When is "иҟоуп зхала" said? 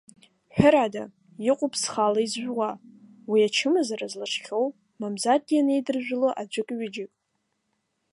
1.49-2.19